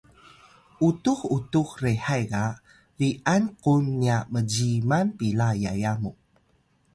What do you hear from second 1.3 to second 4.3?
utux rehay ga bi’an kung nya